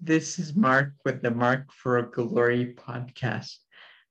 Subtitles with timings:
[0.00, 3.56] This is Mark with the Mark for Glory podcast.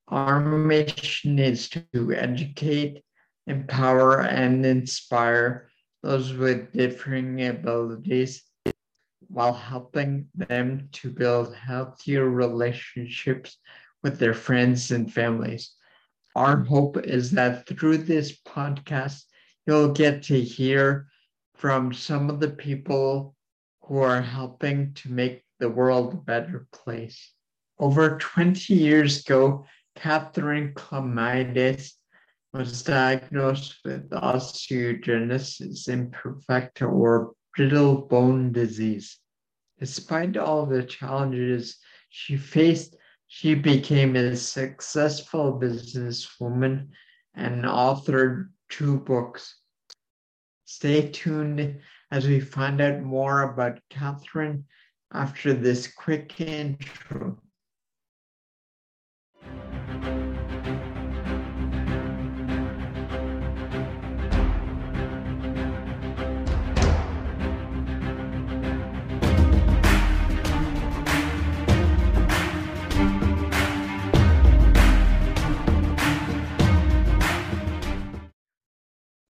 [0.08, 3.04] Our mission is to educate,
[3.46, 5.70] empower, and inspire
[6.02, 8.44] those with differing abilities
[9.28, 13.60] while helping them to build healthier relationships
[14.02, 15.76] with their friends and families.
[16.36, 19.22] Our hope is that through this podcast,
[19.68, 21.08] you'll get to hear
[21.54, 23.36] from some of the people
[23.84, 27.32] who are helping to make the world a better place.
[27.80, 29.66] Over 20 years ago,
[29.96, 31.94] Katherine Klimitas
[32.54, 39.18] was diagnosed with osteogenesis imperfecta or brittle bone disease.
[39.80, 41.78] Despite all the challenges
[42.10, 42.96] she faced,
[43.28, 46.90] she became a successful businesswoman
[47.34, 49.60] and authored two books.
[50.64, 54.66] Stay tuned as we find out more about Katherine
[55.16, 57.38] after this quick intro.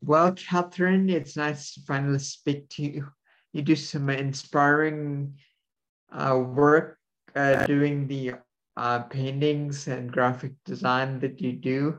[0.05, 3.09] Well, Katherine, it's nice to finally speak to you.
[3.53, 5.39] You do some inspiring
[6.15, 6.99] work
[7.35, 8.35] uh, doing the
[8.77, 11.99] uh, paintings and graphic design that you do.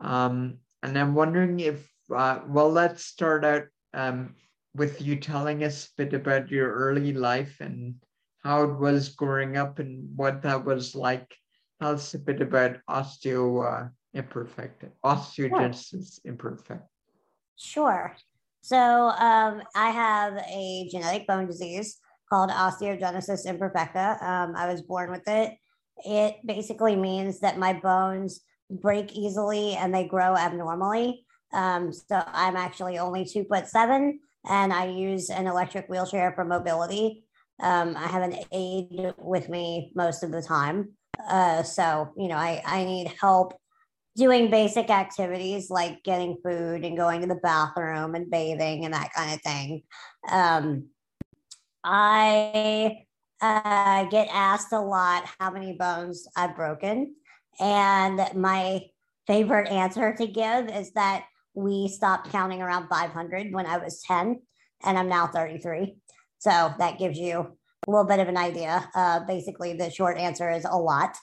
[0.00, 4.34] Um, and I'm wondering if, uh, well, let's start out um,
[4.74, 7.94] with you telling us a bit about your early life and
[8.42, 11.34] how it was growing up and what that was like.
[11.80, 16.32] Tell us a bit about osteo uh, imperfecta, osteogenesis sure.
[16.32, 16.82] imperfecta.
[17.56, 18.14] Sure.
[18.60, 24.22] So um, I have a genetic bone disease called osteogenesis imperfecta.
[24.22, 25.54] Um, I was born with it.
[26.04, 31.24] It basically means that my bones break easily and they grow abnormally.
[31.52, 36.44] Um, so I'm actually only two foot seven and I use an electric wheelchair for
[36.44, 37.24] mobility.
[37.62, 40.92] Um, I have an aide with me most of the time.
[41.28, 43.54] Uh, so, you know, I, I need help
[44.16, 49.12] doing basic activities like getting food and going to the bathroom and bathing and that
[49.14, 49.82] kind of thing.
[50.30, 50.88] Um,
[51.88, 53.06] I
[53.40, 57.14] uh, get asked a lot how many bones I've broken.
[57.60, 58.82] And my
[59.26, 64.42] favorite answer to give is that we stopped counting around 500 when I was 10,
[64.84, 65.96] and I'm now 33.
[66.38, 68.88] So that gives you a little bit of an idea.
[68.94, 71.16] Uh, basically, the short answer is a lot.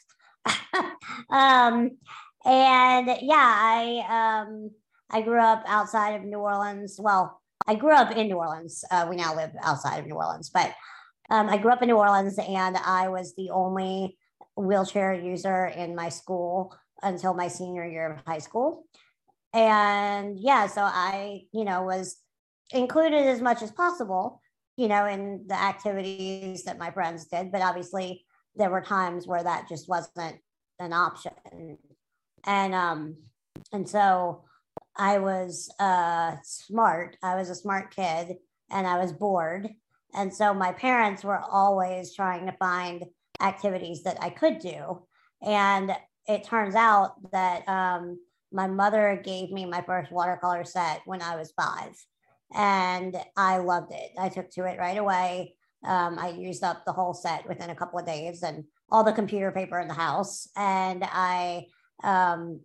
[1.30, 1.92] um,
[2.46, 4.72] and yeah, I um,
[5.12, 6.98] I grew up outside of New Orleans.
[7.00, 8.84] Well, I grew up in New Orleans.
[8.92, 10.74] Uh, we now live outside of New Orleans, but
[11.30, 14.18] um, I grew up in New Orleans, and I was the only
[14.56, 18.86] wheelchair user in my school until my senior year of high school.
[19.54, 22.18] And yeah, so I, you know, was
[22.72, 24.42] included as much as possible,
[24.78, 27.52] you know, in the activities that my friends did.
[27.52, 28.26] But obviously,
[28.56, 30.38] there were times where that just wasn't
[30.80, 31.78] an option
[32.46, 33.16] and um
[33.72, 34.44] and so
[34.96, 37.18] I was uh smart.
[37.24, 38.38] I was a smart kid
[38.70, 39.70] and I was bored.
[40.14, 43.06] And so my parents were always trying to find
[43.42, 45.04] activities that I could do.
[45.42, 45.96] And
[46.28, 48.20] it turns out that um,
[48.52, 51.96] my mother gave me my first watercolor set when I was five.
[52.54, 54.12] And I loved it.
[54.20, 55.56] I took to it right away.
[55.84, 59.12] Um, I used up the whole set within a couple of days and all the
[59.12, 60.48] computer paper in the house.
[60.56, 61.66] And I
[62.04, 62.62] um,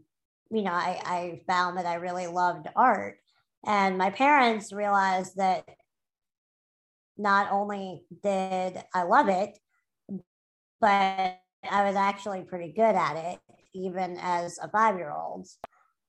[0.50, 3.19] you know, I, I found that I really loved art.
[3.66, 5.64] And my parents realized that
[7.16, 9.58] not only did I love it,
[10.81, 11.38] but
[11.69, 13.38] I was actually pretty good at it,
[13.75, 15.48] even as a five year old.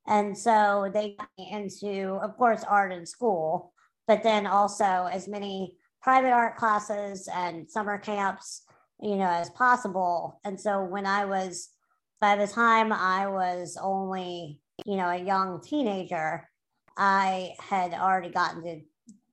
[0.08, 3.74] And so they got me into, of course, art in school,
[4.08, 8.64] but then also as many private art classes and summer camps,
[9.02, 10.40] you know, as possible.
[10.46, 11.70] And so when I was
[12.20, 16.50] by the time I was only, you know, a young teenager,
[16.98, 18.82] I had already gotten to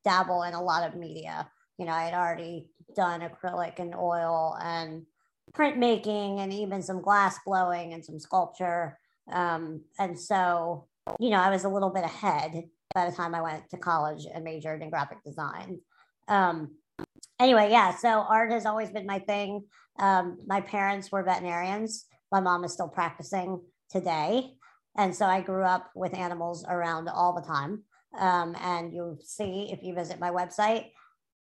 [0.05, 1.51] dabble in a lot of media.
[1.79, 5.05] You know, I had already done acrylic and oil and
[5.53, 8.99] printmaking and even some glass blowing and some sculpture.
[9.33, 10.87] Um, and so,
[11.19, 14.27] you know, I was a little bit ahead by the time I went to college
[14.33, 15.81] and majored in graphic design.
[16.29, 16.77] Um,
[17.41, 19.65] anyway, yeah, so art has always been my thing.
[19.99, 22.07] Um, my parents were veterinarians.
[22.33, 24.53] My mom is still practicing today.
[24.97, 27.83] And so I grew up with animals around all the time.
[28.19, 30.87] Um, and you'll see if you visit my website,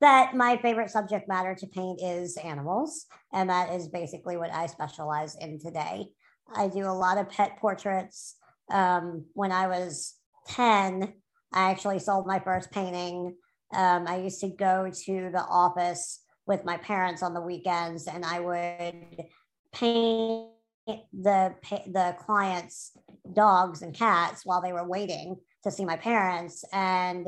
[0.01, 4.65] that my favorite subject matter to paint is animals, and that is basically what I
[4.65, 6.07] specialize in today.
[6.53, 8.35] I do a lot of pet portraits.
[8.69, 10.15] Um, when I was
[10.47, 11.13] 10,
[11.53, 13.35] I actually sold my first painting.
[13.73, 18.23] Um, I used to go to the office with my parents on the weekends and
[18.23, 19.25] I would
[19.73, 20.49] paint
[20.87, 21.55] the
[21.87, 22.91] the clients
[23.33, 27.27] dogs and cats while they were waiting to see my parents and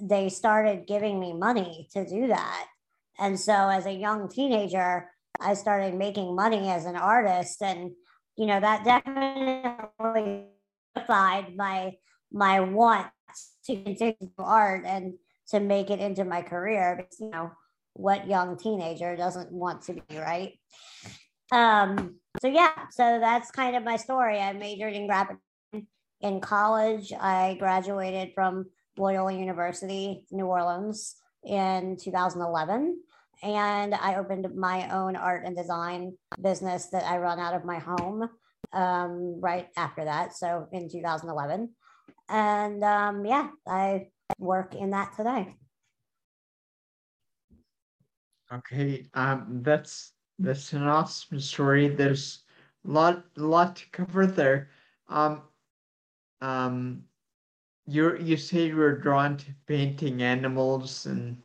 [0.00, 2.66] they started giving me money to do that.
[3.18, 5.08] And so as a young teenager
[5.40, 7.90] i started making money as an artist and
[8.36, 10.46] you know that definitely
[10.94, 11.92] justified my
[12.32, 13.06] my want
[13.64, 15.14] to continue art and
[15.48, 17.50] to make it into my career because you know
[17.94, 20.58] what young teenager doesn't want to be right
[21.52, 24.38] um so yeah so that's kind of my story.
[24.40, 25.36] I majored in graphic
[26.20, 27.12] in college.
[27.12, 28.66] I graduated from
[28.98, 33.00] loyola university new orleans in 2011
[33.42, 36.12] and i opened my own art and design
[36.42, 38.28] business that i run out of my home
[38.74, 41.70] um, right after that so in 2011
[42.28, 44.08] and um, yeah i
[44.42, 45.54] work in that today.
[48.52, 51.88] Okay, um, that's that's an awesome story.
[51.88, 52.44] There's
[52.86, 54.68] a lot, a lot to cover there.
[55.08, 55.42] Um,
[56.40, 57.04] um,
[57.86, 61.42] you you say you were drawn to painting animals and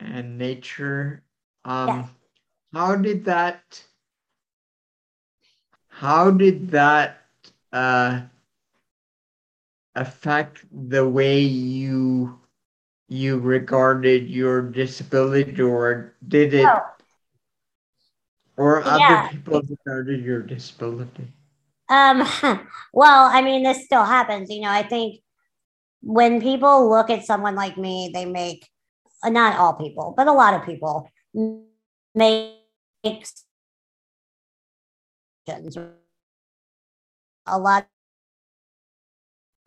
[0.00, 1.24] and nature.
[1.64, 2.08] Um, Yeah.
[2.72, 3.84] how did that?
[5.88, 7.18] How did that
[7.72, 8.22] uh,
[9.94, 12.40] affect the way you
[13.08, 16.82] you regarded your disability, or did it?
[18.62, 19.24] Or Yeah.
[19.24, 21.26] other people regarded your disability?
[21.88, 22.22] Um,
[22.92, 24.50] well, I mean, this still happens.
[24.50, 25.20] You know, I think
[26.00, 28.68] when people look at someone like me, they make
[29.24, 31.10] not all people, but a lot of people
[32.14, 32.58] make
[37.46, 37.88] a lot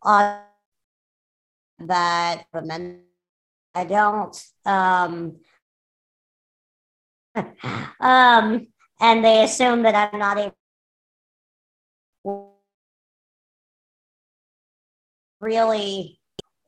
[0.04, 0.42] of
[1.80, 2.46] that
[3.76, 5.36] I don't um
[8.00, 8.68] um
[9.00, 10.54] and they assume that I'm not
[15.42, 16.20] really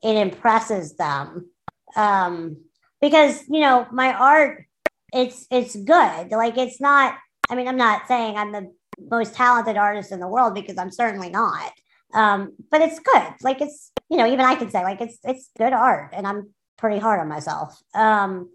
[0.02, 1.50] it impresses them.
[1.96, 2.56] Um
[3.00, 4.66] because you know my art
[5.12, 6.30] it's it's good.
[6.30, 7.14] Like it's not
[7.50, 8.70] i mean i'm not saying i'm the
[9.10, 11.72] most talented artist in the world because i'm certainly not.
[12.14, 13.32] Um but it's good.
[13.42, 16.50] Like it's you know even i can say like it's it's good art and i'm
[16.76, 17.80] pretty hard on myself.
[17.94, 18.50] Um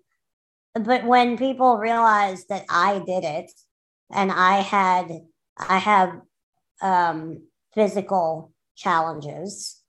[0.74, 3.52] but when people realize that i did it
[4.12, 5.12] and i had
[5.58, 6.22] i have
[6.82, 7.42] um
[7.74, 9.84] physical challenges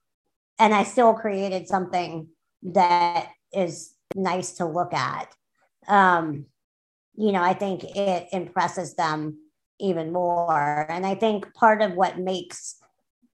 [0.59, 2.27] and I still created something
[2.63, 5.33] that is nice to look at.
[5.87, 6.45] Um,
[7.15, 9.39] you know, I think it impresses them
[9.79, 10.85] even more.
[10.89, 12.75] And I think part of what makes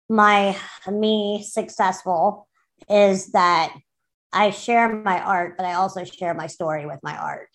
[0.09, 0.57] my
[0.91, 2.47] me successful
[2.89, 3.73] is that
[4.33, 7.49] I share my art, but I also share my story with my art.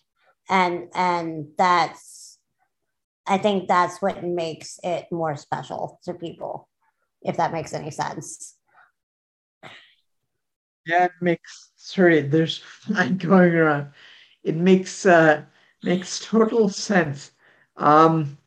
[0.49, 2.39] And and that's
[3.27, 6.69] I think that's what makes it more special to people,
[7.21, 8.55] if that makes any sense.
[10.85, 13.91] Yeah, it makes sorry, there's flying going around.
[14.43, 15.45] It makes uh
[15.83, 17.31] makes total sense.
[17.77, 18.37] Um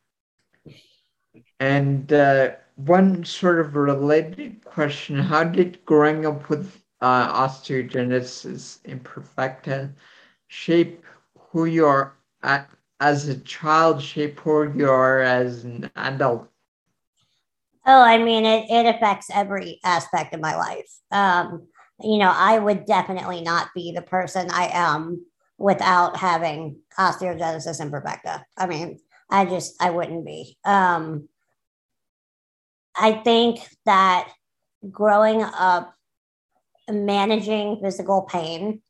[1.60, 9.92] and uh one sort of related question, how did growing up with uh osteogenesis imperfecta
[10.48, 11.04] shape
[11.38, 12.68] who you are at,
[13.00, 16.48] as a child, shape who you are as an adult?
[17.86, 20.90] Oh, I mean, it, it affects every aspect of my life.
[21.10, 21.68] Um,
[22.02, 25.24] you know, I would definitely not be the person I am
[25.58, 28.44] without having osteogenesis imperfecta.
[28.56, 28.98] I mean,
[29.30, 30.58] I just, I wouldn't be.
[30.64, 31.28] Um,
[32.94, 34.30] I think that
[34.90, 35.94] growing up,
[36.92, 38.82] managing physical pain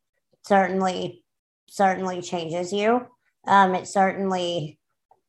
[0.46, 1.24] certainly,
[1.68, 3.06] certainly changes you.
[3.46, 4.78] Um, it certainly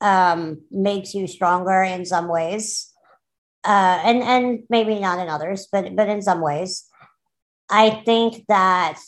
[0.01, 2.91] um, makes you stronger in some ways,
[3.63, 6.87] uh, and and maybe not in others, but but in some ways.
[7.69, 8.99] I think that,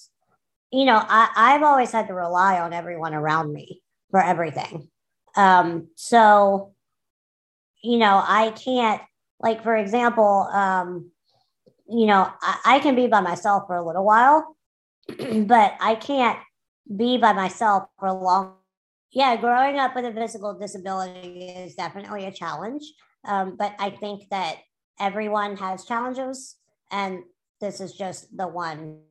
[0.72, 4.88] you know, I, I've always had to rely on everyone around me for everything.
[5.36, 6.74] Um, so,
[7.82, 9.02] you know, I can't,
[9.40, 11.12] like, for example, um,
[11.88, 14.56] you know, I, I can be by myself for a little while,
[15.08, 16.40] but I can't
[16.96, 18.56] be by myself for a long.
[19.12, 22.84] Yeah, growing up with a physical disability is definitely a challenge.
[23.26, 24.58] Um, but I think that
[25.00, 26.56] everyone has challenges,
[26.92, 27.24] and
[27.62, 29.02] this is just the one,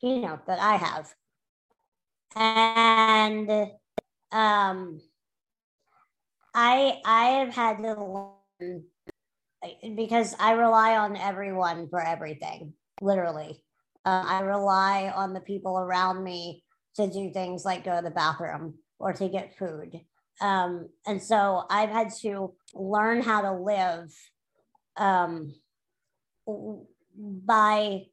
[0.00, 1.12] you know, that I have.
[2.34, 3.50] and
[4.30, 5.00] um,
[6.54, 7.94] I I have had to
[8.60, 8.84] learn
[9.96, 13.62] because I rely on everyone for everything, literally.
[14.04, 16.64] Uh, I rely on the people around me
[16.96, 20.00] to do things like go to the bathroom or to get food.
[20.40, 24.12] Um, and so I've had to learn how to live
[24.96, 25.54] um,
[26.46, 28.06] by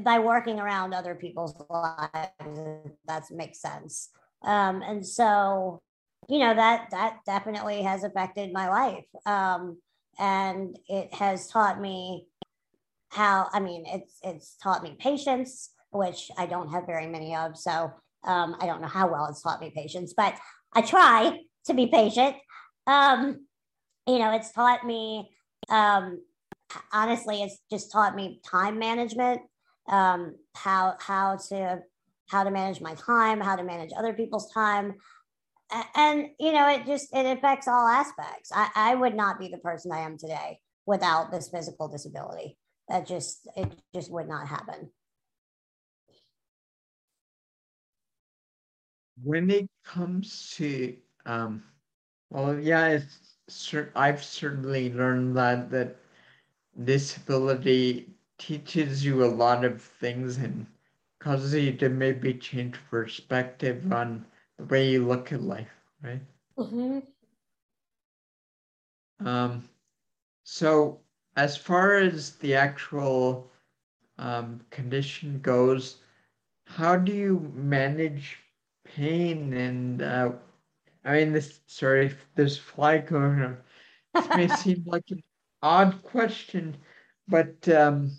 [0.00, 2.96] by working around other people's lives.
[3.06, 4.08] That makes sense.
[4.42, 5.82] Um, and so,
[6.28, 9.78] you know that that definitely has affected my life, um,
[10.18, 12.26] and it has taught me
[13.10, 13.48] how.
[13.52, 17.56] I mean, it's it's taught me patience, which I don't have very many of.
[17.56, 17.92] So
[18.24, 20.34] um, I don't know how well it's taught me patience, but
[20.72, 22.36] I try to be patient.
[22.86, 23.46] Um,
[24.06, 25.30] you know, it's taught me,
[25.68, 26.20] um,
[26.92, 29.42] honestly, it's just taught me time management,
[29.88, 31.80] um, how, how to,
[32.28, 34.94] how to manage my time, how to manage other people's time.
[35.94, 38.50] And, you know, it just, it affects all aspects.
[38.54, 42.58] I, I would not be the person I am today without this physical disability.
[42.88, 44.90] That just, it just would not happen.
[49.22, 51.62] When it comes to um,
[52.32, 52.98] well, yeah,
[53.94, 55.96] I've certainly learned that that
[56.84, 60.66] disability teaches you a lot of things and
[61.20, 64.24] causes you to maybe change perspective on
[64.62, 66.20] the way you look at life, right?
[66.58, 67.00] Mm-hmm.
[69.26, 69.68] Um,
[70.44, 71.00] so
[71.36, 73.50] as far as the actual
[74.18, 75.96] um, condition goes,
[76.66, 78.38] how do you manage
[78.84, 80.32] pain and uh,
[81.04, 83.56] I mean, this sorry, this fly going on.
[84.14, 85.22] This may seem like an
[85.62, 86.76] odd question,
[87.26, 88.12] but um,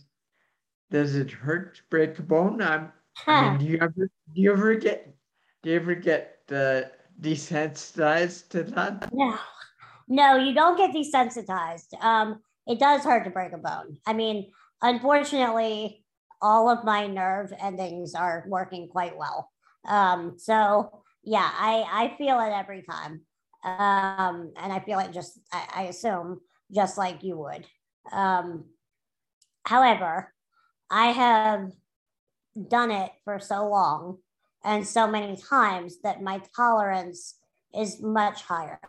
[0.92, 2.62] does it hurt to break a bone?
[2.62, 2.92] I'm,
[3.26, 5.16] I mean, do you ever do you ever get
[5.62, 6.82] do you ever get uh,
[7.20, 9.14] desensitized to that?
[9.14, 9.38] No,
[10.08, 11.94] no, you don't get desensitized.
[12.02, 13.98] Um, it does hurt to break a bone.
[14.06, 16.04] I mean, unfortunately,
[16.42, 19.50] all of my nerve endings are working quite well.
[19.88, 23.22] Um, so yeah, I, I feel it every time.
[23.64, 26.42] Um, and I feel it just, I, I assume,
[26.74, 27.66] just like you would.
[28.12, 28.66] Um,
[29.66, 30.34] however,
[30.90, 31.72] I have
[32.68, 34.18] done it for so long
[34.64, 37.36] and so many times that my tolerance
[37.76, 38.80] is much higher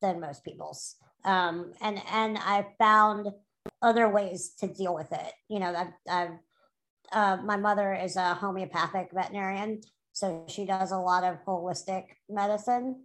[0.00, 0.96] than most people's.
[1.24, 3.28] Um, and and I found
[3.80, 5.32] other ways to deal with it.
[5.48, 6.38] You know, I've, I've
[7.12, 13.04] uh, my mother is a homeopathic veterinarian, so she does a lot of holistic medicine.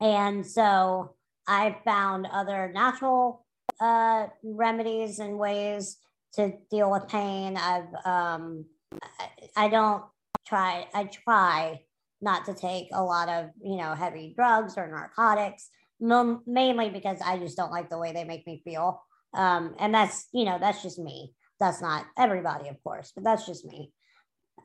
[0.00, 1.14] And so
[1.46, 3.46] I found other natural
[3.80, 5.98] uh, remedies and ways
[6.34, 7.56] to deal with pain.
[7.56, 8.64] I've, um,
[9.02, 10.04] I, I don't
[10.46, 11.80] try, I try
[12.20, 15.68] not to take a lot of, you know, heavy drugs or narcotics,
[16.00, 19.02] mainly because I just don't like the way they make me feel.
[19.34, 21.32] Um, and that's, you know, that's just me.
[21.60, 23.92] That's not everybody, of course, but that's just me.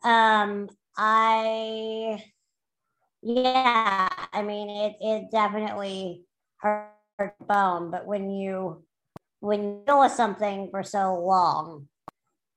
[0.03, 2.23] Um, I,
[3.21, 6.25] yeah, I mean, it, it definitely
[6.57, 6.91] hurt
[7.47, 8.83] bone, but when you,
[9.39, 11.87] when you deal with something for so long,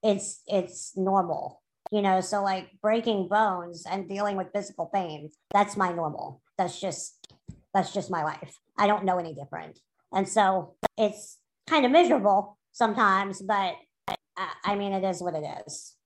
[0.03, 2.21] it's, it's normal, you know?
[2.21, 6.43] So like breaking bones and dealing with physical pain, that's my normal.
[6.59, 7.27] That's just,
[7.73, 8.59] that's just my life.
[8.79, 9.79] I don't know any different.
[10.13, 13.75] And so it's kind of miserable sometimes, but
[14.09, 14.17] I
[14.65, 15.97] I mean, it is what it is.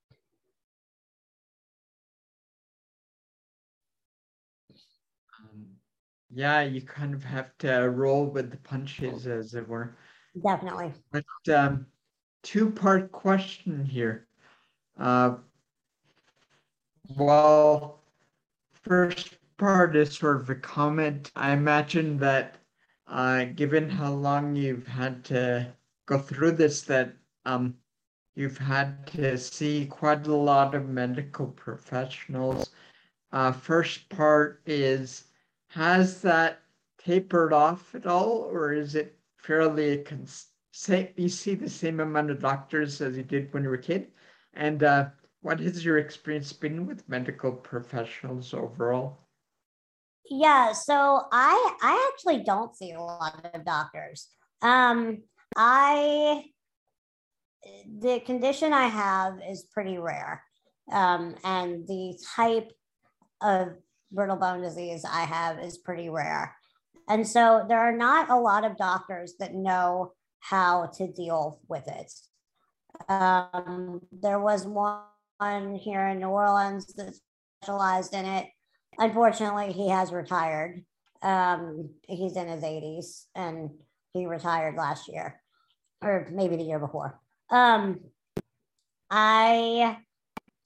[6.31, 9.97] yeah, you kind of have to roll with the punches, as it were.
[10.43, 10.93] Definitely.
[11.11, 11.87] But um,
[12.43, 14.29] two part question here.
[14.99, 15.37] Uh,
[17.17, 18.01] well,
[18.73, 21.31] first part is sort of a comment.
[21.35, 22.57] I imagine that
[23.07, 25.73] uh, given how long you've had to
[26.07, 27.75] go through this, that um,
[28.35, 32.71] you've had to see quite a lot of medical professionals.
[33.33, 35.25] Uh, first part is
[35.69, 36.61] has that
[36.99, 40.49] tapered off at all, or is it fairly cons-
[41.17, 44.09] you see the same amount of doctors as you did when you were a kid?
[44.55, 45.09] And uh,
[45.41, 49.19] what has your experience been with medical professionals overall?
[50.31, 54.29] Yeah, so I I actually don't see a lot of doctors.
[54.63, 55.23] Um,
[55.57, 56.45] I
[57.99, 60.43] the condition I have is pretty rare,
[60.93, 62.73] um, and the type
[63.41, 63.69] of
[64.13, 66.55] brittle bone disease I have is pretty rare.
[67.09, 71.87] And so there are not a lot of doctors that know how to deal with
[71.89, 72.13] it.
[73.09, 75.03] Um, there was one
[75.41, 77.21] here in New Orleans that's
[77.63, 78.47] specialized in it.
[78.99, 80.85] Unfortunately, he has retired.
[81.23, 83.71] Um, he's in his 80s and
[84.15, 85.41] he retired last year
[86.03, 87.21] or maybe the year before.
[87.51, 88.01] Um,
[89.11, 89.99] I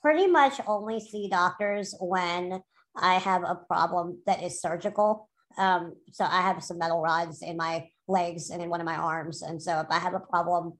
[0.01, 2.63] pretty much only see doctors when
[2.97, 5.29] I have a problem that is surgical.
[5.59, 8.97] Um, so I have some metal rods in my legs and in one of my
[8.97, 9.43] arms.
[9.43, 10.79] And so if I have a problem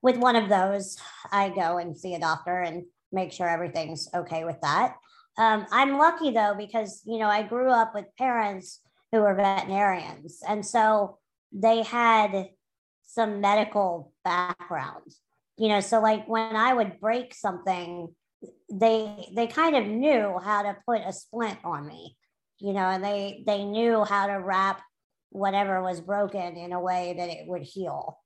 [0.00, 0.96] with one of those,
[1.30, 2.84] I go and see a doctor and
[3.14, 4.96] make sure everything's okay with that.
[5.38, 8.80] Um, I'm lucky though, because, you know, I grew up with parents
[9.12, 10.40] who were veterinarians.
[10.46, 11.18] And so
[11.52, 12.48] they had
[13.04, 15.12] some medical background,
[15.56, 18.14] you know, so like when I would break something,
[18.70, 22.16] they they kind of knew how to put a splint on me
[22.58, 24.80] you know and they they knew how to wrap
[25.30, 28.18] whatever was broken in a way that it would heal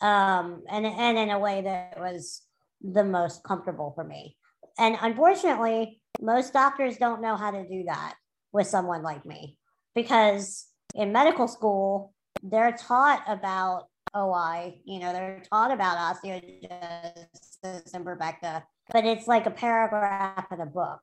[0.00, 2.42] um and and in a way that was
[2.82, 4.36] the most comfortable for me
[4.78, 8.14] and unfortunately most doctors don't know how to do that
[8.52, 9.56] with someone like me
[9.94, 18.62] because in medical school they're taught about OI, you know, they're taught about osteogenesis imperfecta,
[18.92, 21.00] but it's like a paragraph in a book.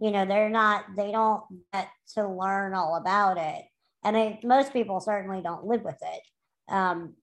[0.00, 3.64] You know, they're not, they don't get to learn all about it.
[4.04, 6.72] And they, most people certainly don't live with it.
[6.72, 7.14] Um,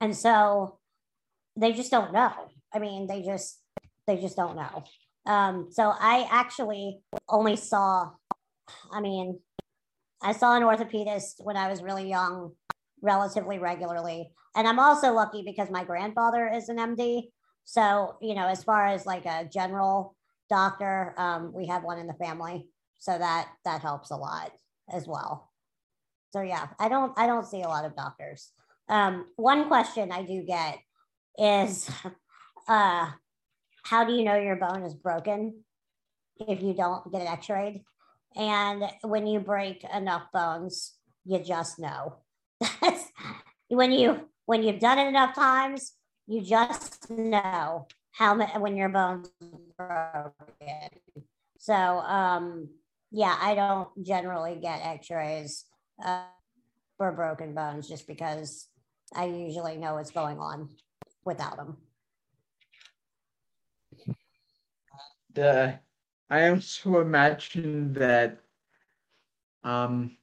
[0.00, 0.78] and so
[1.56, 2.32] they just don't know.
[2.74, 3.60] I mean, they just,
[4.06, 4.84] they just don't know.
[5.26, 8.10] Um, so I actually only saw,
[8.90, 9.40] I mean,
[10.22, 12.52] I saw an orthopedist when I was really young,
[13.02, 14.30] relatively regularly.
[14.56, 17.28] And I'm also lucky because my grandfather is an MD.
[17.64, 20.16] So, you know, as far as like a general
[20.48, 22.66] doctor, um, we have one in the family.
[22.98, 24.50] So that that helps a lot
[24.92, 25.52] as well.
[26.32, 28.50] So yeah, I don't I don't see a lot of doctors.
[28.88, 30.78] Um, one question I do get
[31.38, 31.88] is
[32.68, 33.10] uh
[33.84, 35.64] how do you know your bone is broken
[36.38, 37.82] if you don't get it x-rayed?
[38.36, 40.94] And when you break enough bones,
[41.24, 42.16] you just know.
[43.68, 45.92] when you when you've done it enough times,
[46.26, 49.30] you just know how when your bones
[49.76, 50.90] broken.
[51.58, 52.68] So um,
[53.10, 55.64] yeah, I don't generally get X-rays
[56.04, 56.24] uh,
[56.96, 58.68] for broken bones just because
[59.14, 60.68] I usually know what's going on
[61.24, 61.78] without them.
[65.38, 65.78] The
[66.28, 68.40] I also imagine that
[69.62, 70.18] um,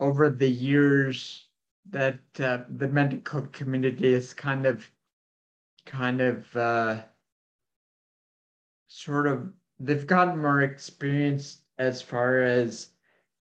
[0.00, 1.46] over the years
[1.90, 4.90] that uh, the medical community is kind of
[5.86, 7.04] kind of uh,
[8.88, 12.90] sort of they've gotten more experience as far as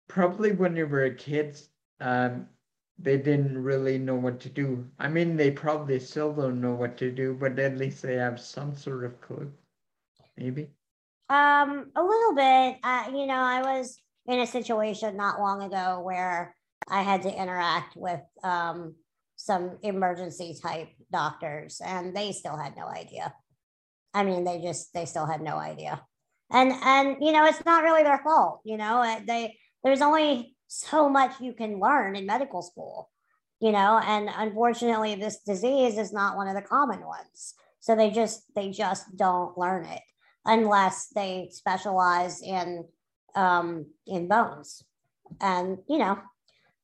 [0.08, 1.62] probably when you were a kid
[2.00, 2.50] um,
[2.98, 4.90] they didn't really know what to do.
[4.98, 8.40] I mean they probably still don't know what to do but at least they have
[8.42, 9.54] some sort of clue
[10.38, 10.70] maybe
[11.30, 16.02] um a little bit uh, you know i was in a situation not long ago
[16.04, 16.56] where
[16.88, 18.96] I had to interact with um,
[19.36, 23.34] some emergency type doctors, and they still had no idea.
[24.14, 26.02] I mean, they just they still had no idea,
[26.52, 28.62] and and you know, it's not really their fault.
[28.64, 33.10] You know, uh, they there's only so much you can learn in medical school.
[33.62, 37.56] You know, and unfortunately, this disease is not one of the common ones.
[37.80, 40.02] So they just they just don't learn it
[40.46, 42.86] unless they specialize in
[43.36, 44.84] um, in bones.
[45.42, 46.20] And you know,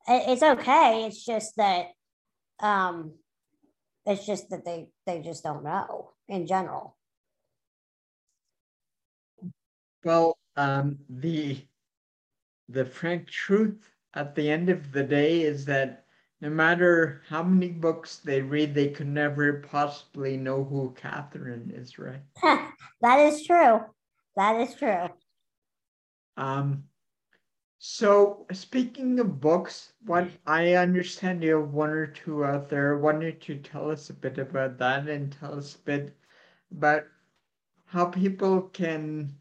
[0.07, 1.05] it's okay.
[1.05, 1.87] It's just that
[2.59, 3.13] um,
[4.05, 6.97] it's just that they they just don't know in general.
[10.03, 11.65] Well, um, the
[12.69, 16.00] the frank truth at the end of the day is that
[16.41, 21.99] no matter how many books they read, they could never possibly know who Katherine is,
[21.99, 22.21] right?
[23.01, 23.81] that is true.
[24.35, 25.09] That is true.
[26.37, 26.85] Um,
[27.77, 32.97] so speaking of books, what I understand you have one or two out there.
[32.97, 36.15] Why don't you tell us a bit about that and tell us a bit
[36.71, 37.03] about
[37.85, 39.35] how people can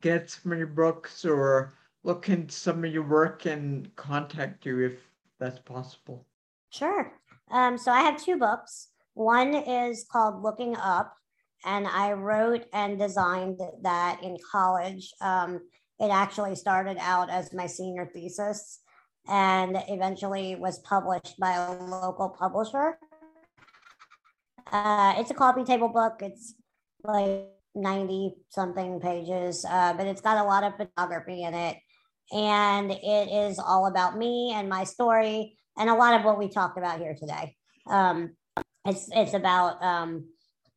[0.00, 4.80] get some of your books or look into some of your work and contact you
[4.80, 4.94] if
[5.38, 6.26] that's possible.
[6.70, 7.12] Sure.
[7.50, 8.88] Um, so I have two books.
[9.14, 11.14] One is called Looking Up,
[11.64, 15.12] and I wrote and designed that in college.
[15.20, 15.60] Um,
[15.98, 18.80] it actually started out as my senior thesis
[19.28, 22.98] and eventually was published by a local publisher.
[24.70, 26.20] Uh, it's a coffee table book.
[26.20, 26.54] It's
[27.02, 31.76] like 90 something pages, uh, but it's got a lot of photography in it.
[32.32, 36.48] And it is all about me and my story and a lot of what we
[36.48, 37.54] talked about here today.
[37.88, 38.36] Um,
[38.84, 40.28] it's, it's about um,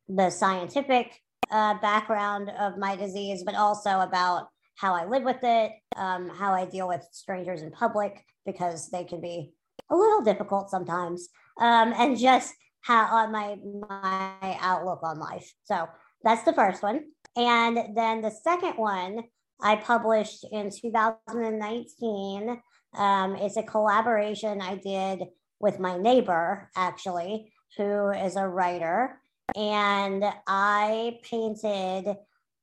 [0.08, 1.16] the scientific
[1.50, 6.52] uh, background of my disease, but also about how I live with it, um, how
[6.52, 9.52] I deal with strangers in public because they can be
[9.90, 11.28] a little difficult sometimes,
[11.60, 13.56] um, and just how on uh, my
[13.88, 15.52] my outlook on life.
[15.64, 15.86] So
[16.22, 17.04] that's the first one,
[17.36, 19.24] and then the second one
[19.62, 22.60] I published in 2019.
[22.94, 25.24] Um, it's a collaboration I did
[25.58, 29.20] with my neighbor, actually, who is a writer.
[29.54, 32.16] And I painted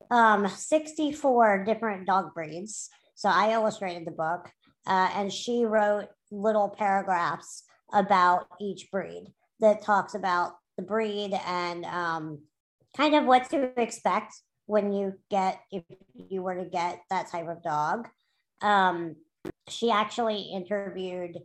[0.09, 2.89] um, 64 different dog breeds.
[3.15, 4.49] So I illustrated the book,
[4.85, 11.85] uh, and she wrote little paragraphs about each breed that talks about the breed and
[11.85, 12.39] um,
[12.95, 14.33] kind of what to expect
[14.67, 18.07] when you get if you were to get that type of dog.
[18.61, 19.15] Um,
[19.67, 21.39] she actually interviewed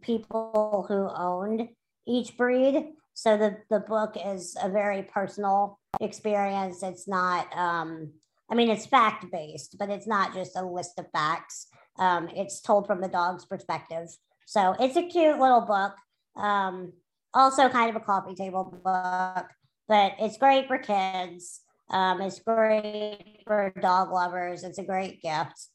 [0.00, 1.68] people who owned
[2.06, 2.92] each breed.
[3.14, 6.82] So the, the book is a very personal experience.
[6.82, 8.12] It's not, um,
[8.50, 11.66] I mean, it's fact based, but it's not just a list of facts.
[11.98, 14.08] Um, it's told from the dog's perspective.
[14.46, 15.94] So it's a cute little book.
[16.36, 16.92] Um,
[17.32, 19.46] also, kind of a coffee table book,
[19.88, 21.60] but it's great for kids.
[21.90, 24.64] Um, it's great for dog lovers.
[24.64, 25.68] It's a great gift.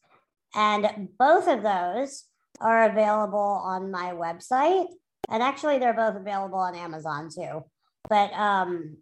[0.54, 2.24] And both of those
[2.60, 4.86] are available on my website.
[5.28, 7.64] And actually, they're both available on Amazon too.
[8.08, 8.96] But um,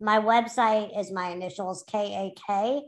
[0.00, 2.82] my website is my initials K A K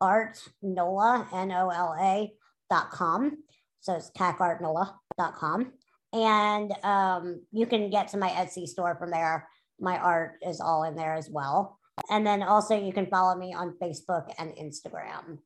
[0.00, 2.32] art nola N O L A
[2.70, 3.38] dot com.
[3.80, 5.72] So it's dot com.
[6.12, 9.48] And um, you can get to my Etsy store from there.
[9.78, 11.78] My art is all in there as well.
[12.08, 15.38] And then also you can follow me on Facebook and Instagram.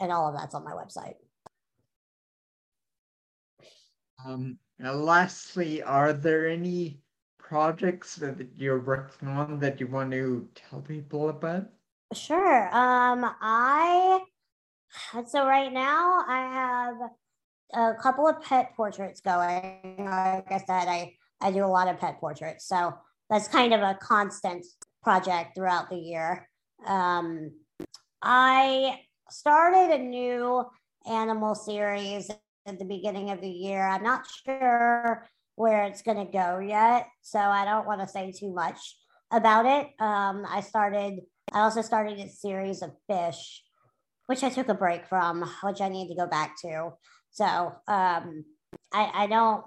[0.00, 1.14] And all of that's on my website.
[4.24, 7.00] Um, and lastly, are there any
[7.38, 11.66] projects that you're working on that you want to tell people about?
[12.12, 12.66] Sure.
[12.74, 14.20] Um, I
[15.26, 16.94] so right now I have
[17.74, 19.96] a couple of pet portraits going.
[19.98, 22.94] Like I said, I I do a lot of pet portraits, so
[23.28, 24.66] that's kind of a constant
[25.02, 26.48] project throughout the year.
[26.86, 27.52] Um,
[28.22, 30.64] I started a new
[31.08, 32.30] animal series
[32.66, 33.86] at the beginning of the year.
[33.86, 38.32] I'm not sure where it's going to go yet, so I don't want to say
[38.32, 38.96] too much
[39.30, 39.88] about it.
[40.02, 41.20] Um, I started,
[41.52, 43.62] I also started a series of fish,
[44.26, 46.92] which I took a break from, which I need to go back to.
[47.30, 48.44] So um,
[48.92, 49.64] I, I don't,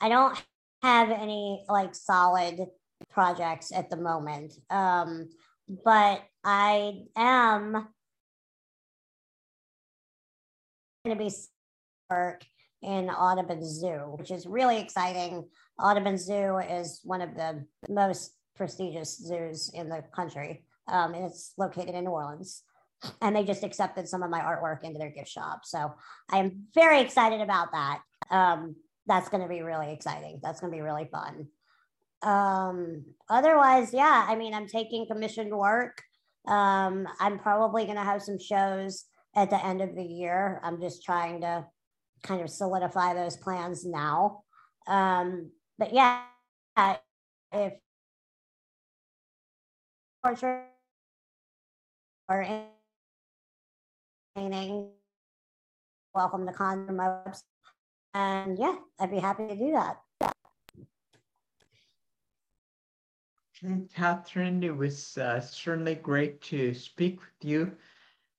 [0.00, 0.42] I don't
[0.82, 2.66] have any like solid
[3.10, 4.54] projects at the moment.
[4.70, 5.28] Um,
[5.84, 7.72] but I am
[11.04, 11.30] going to be
[12.10, 12.44] work
[12.82, 15.48] in Audubon Zoo, which is really exciting.
[15.78, 20.64] Audubon Zoo is one of the most prestigious zoos in the country.
[20.88, 22.62] Um, and it's located in New Orleans.
[23.20, 25.60] And they just accepted some of my artwork into their gift shop.
[25.64, 25.94] So
[26.30, 28.00] I'm very excited about that.
[28.30, 30.40] Um, that's going to be really exciting.
[30.42, 31.48] That's going to be really fun
[32.22, 36.02] um otherwise yeah i mean i'm taking commissioned work.
[36.46, 39.04] Um i'm probably going to have some shows
[39.34, 40.60] at the end of the year.
[40.62, 41.66] I'm just trying to
[42.22, 44.42] kind of solidify those plans now.
[44.86, 46.22] Um but yeah
[47.52, 47.74] if
[52.28, 52.46] or
[54.36, 54.88] anything
[56.14, 57.42] welcome to con my website
[58.14, 59.96] and yeah i'd be happy to do that
[63.94, 64.62] Katherine.
[64.62, 67.72] It was uh, certainly great to speak with you.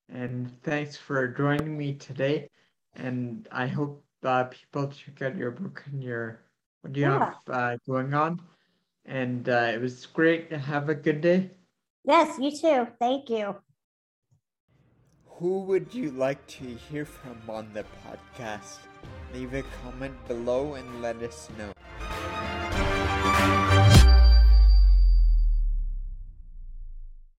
[0.10, 2.50] And thanks for joining me today.
[2.96, 6.42] And I hope uh, people check out your book and your
[6.82, 7.20] what you yeah.
[7.20, 8.42] have uh, going on.
[9.06, 10.50] And uh, it was great.
[10.50, 11.52] to Have a good day.
[12.04, 12.88] Yes, you too.
[13.00, 13.56] Thank you.
[15.26, 18.80] Who would you like to hear from on the podcast?
[19.34, 21.73] Leave a comment below and let us know.